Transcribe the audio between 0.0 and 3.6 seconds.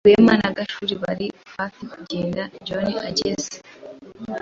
Rwema na Gashema bari hafi kugenda John ageze.